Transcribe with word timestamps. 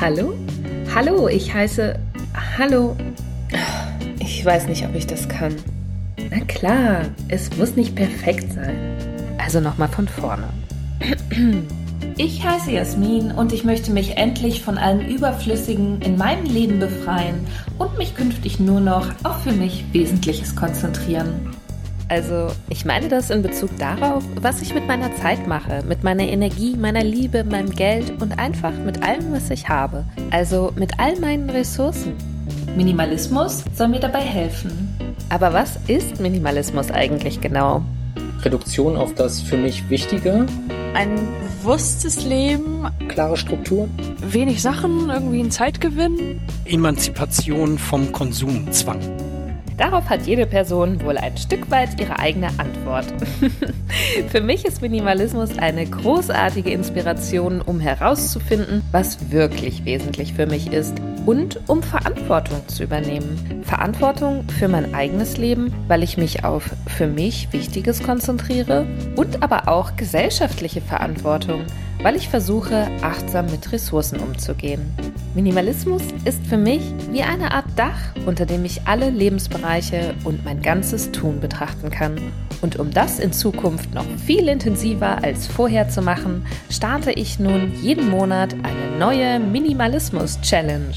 Hallo? 0.00 0.34
Hallo, 0.94 1.28
ich 1.28 1.54
heiße. 1.54 1.98
Hallo. 2.58 2.96
Ich 4.18 4.44
weiß 4.44 4.66
nicht, 4.66 4.84
ob 4.84 4.94
ich 4.94 5.06
das 5.06 5.28
kann. 5.28 5.54
Na 6.30 6.40
klar, 6.40 7.02
es 7.28 7.56
muss 7.56 7.76
nicht 7.76 7.94
perfekt 7.94 8.52
sein. 8.52 8.76
Also 9.38 9.60
nochmal 9.60 9.88
von 9.88 10.08
vorne. 10.08 10.48
Ich 12.16 12.44
heiße 12.44 12.72
Jasmin 12.72 13.30
und 13.32 13.52
ich 13.52 13.64
möchte 13.64 13.92
mich 13.92 14.16
endlich 14.16 14.62
von 14.62 14.76
allem 14.76 15.00
Überflüssigen 15.00 16.02
in 16.02 16.18
meinem 16.18 16.44
Leben 16.44 16.78
befreien 16.78 17.46
und 17.78 17.96
mich 17.96 18.14
künftig 18.14 18.60
nur 18.60 18.80
noch 18.80 19.06
auf 19.22 19.42
für 19.42 19.52
mich 19.52 19.84
Wesentliches 19.92 20.54
konzentrieren. 20.54 21.50
Also, 22.10 22.48
ich 22.68 22.84
meine 22.84 23.06
das 23.06 23.30
in 23.30 23.40
Bezug 23.40 23.70
darauf, 23.78 24.24
was 24.40 24.60
ich 24.62 24.74
mit 24.74 24.88
meiner 24.88 25.14
Zeit 25.14 25.46
mache, 25.46 25.84
mit 25.86 26.02
meiner 26.02 26.24
Energie, 26.24 26.74
meiner 26.76 27.04
Liebe, 27.04 27.44
meinem 27.44 27.70
Geld 27.70 28.20
und 28.20 28.36
einfach 28.36 28.72
mit 28.84 29.04
allem, 29.04 29.30
was 29.30 29.48
ich 29.50 29.68
habe. 29.68 30.04
Also 30.32 30.72
mit 30.74 30.98
all 30.98 31.16
meinen 31.20 31.48
Ressourcen. 31.48 32.14
Minimalismus 32.76 33.62
soll 33.74 33.86
mir 33.86 34.00
dabei 34.00 34.22
helfen. 34.22 34.72
Aber 35.28 35.52
was 35.52 35.78
ist 35.86 36.18
Minimalismus 36.18 36.90
eigentlich 36.90 37.40
genau? 37.40 37.84
Reduktion 38.42 38.96
auf 38.96 39.14
das 39.14 39.40
für 39.40 39.56
mich 39.56 39.88
Wichtige. 39.88 40.46
Ein 40.94 41.14
bewusstes 41.62 42.24
Leben. 42.24 42.88
Klare 43.06 43.36
Strukturen. 43.36 43.88
Wenig 44.20 44.60
Sachen, 44.60 45.10
irgendwie 45.10 45.44
ein 45.44 45.52
Zeitgewinn. 45.52 46.40
Emanzipation 46.64 47.78
vom 47.78 48.10
Konsumzwang. 48.10 48.98
Darauf 49.80 50.10
hat 50.10 50.26
jede 50.26 50.44
Person 50.44 51.00
wohl 51.00 51.16
ein 51.16 51.38
Stück 51.38 51.70
weit 51.70 51.98
ihre 51.98 52.18
eigene 52.18 52.48
Antwort. 52.58 53.06
Für 54.28 54.42
mich 54.42 54.66
ist 54.66 54.82
Minimalismus 54.82 55.56
eine 55.56 55.86
großartige 55.86 56.68
Inspiration, 56.68 57.62
um 57.62 57.80
herauszufinden, 57.80 58.82
was 58.92 59.30
wirklich 59.30 59.86
wesentlich 59.86 60.34
für 60.34 60.44
mich 60.44 60.70
ist 60.70 61.00
und 61.24 61.66
um 61.66 61.82
Verantwortung 61.82 62.60
zu 62.68 62.82
übernehmen. 62.84 63.62
Verantwortung 63.62 64.44
für 64.58 64.68
mein 64.68 64.94
eigenes 64.94 65.38
Leben, 65.38 65.72
weil 65.88 66.02
ich 66.02 66.18
mich 66.18 66.44
auf 66.44 66.68
für 66.86 67.06
mich 67.06 67.50
Wichtiges 67.52 68.02
konzentriere 68.02 68.84
und 69.16 69.42
aber 69.42 69.66
auch 69.66 69.96
gesellschaftliche 69.96 70.82
Verantwortung, 70.82 71.64
weil 72.02 72.16
ich 72.16 72.28
versuche, 72.28 72.86
achtsam 73.00 73.46
mit 73.46 73.72
Ressourcen 73.72 74.20
umzugehen. 74.20 74.94
Minimalismus 75.34 76.02
ist 76.24 76.44
für 76.46 76.56
mich 76.56 76.82
wie 77.12 77.22
eine 77.22 77.52
Art 77.52 77.66
Dach, 77.76 78.14
unter 78.26 78.46
dem 78.46 78.64
ich 78.64 78.82
alle 78.86 79.10
Lebensbereiche 79.10 80.14
und 80.24 80.44
mein 80.44 80.60
ganzes 80.60 81.12
Tun 81.12 81.38
betrachten 81.38 81.90
kann. 81.90 82.16
Und 82.62 82.80
um 82.80 82.90
das 82.90 83.20
in 83.20 83.32
Zukunft 83.32 83.94
noch 83.94 84.06
viel 84.26 84.48
intensiver 84.48 85.22
als 85.22 85.46
vorher 85.46 85.88
zu 85.88 86.02
machen, 86.02 86.44
starte 86.68 87.12
ich 87.12 87.38
nun 87.38 87.72
jeden 87.80 88.10
Monat 88.10 88.54
eine 88.64 88.98
neue 88.98 89.38
Minimalismus-Challenge. 89.38 90.94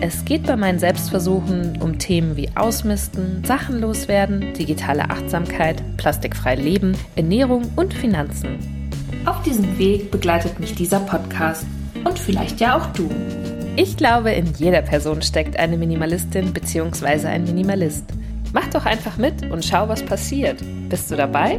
Es 0.00 0.24
geht 0.24 0.44
bei 0.46 0.56
meinen 0.56 0.78
Selbstversuchen 0.78 1.80
um 1.82 1.98
Themen 1.98 2.36
wie 2.36 2.50
Ausmisten, 2.54 3.44
Sachen 3.44 3.80
loswerden, 3.80 4.54
digitale 4.54 5.10
Achtsamkeit, 5.10 5.82
plastikfrei 5.96 6.54
Leben, 6.54 6.96
Ernährung 7.16 7.70
und 7.74 7.92
Finanzen. 7.92 8.58
Auf 9.24 9.42
diesem 9.42 9.78
Weg 9.78 10.12
begleitet 10.12 10.60
mich 10.60 10.74
dieser 10.74 11.00
Podcast 11.00 11.66
und 12.04 12.18
vielleicht 12.18 12.60
ja 12.60 12.76
auch 12.76 12.86
du. 12.88 13.08
Ich 13.76 13.96
glaube, 13.96 14.30
in 14.30 14.46
jeder 14.54 14.82
Person 14.82 15.20
steckt 15.20 15.58
eine 15.58 15.76
Minimalistin 15.76 16.52
bzw. 16.52 17.26
ein 17.26 17.42
Minimalist. 17.42 18.04
Mach 18.52 18.68
doch 18.68 18.86
einfach 18.86 19.16
mit 19.16 19.50
und 19.50 19.64
schau, 19.64 19.88
was 19.88 20.00
passiert. 20.00 20.62
Bist 20.88 21.10
du 21.10 21.16
dabei? 21.16 21.58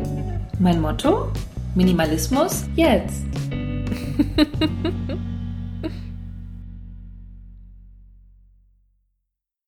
Mein 0.57 0.79
Motto? 0.79 1.27
Minimalismus 1.75 2.63
jetzt. 2.77 3.25